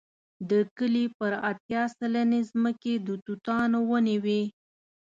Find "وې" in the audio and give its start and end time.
4.23-4.41